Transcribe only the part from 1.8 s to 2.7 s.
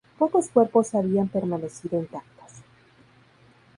intactos.